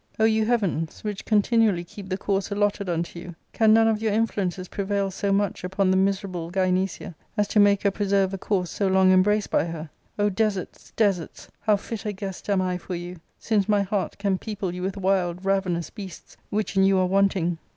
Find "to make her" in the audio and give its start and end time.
7.49-7.91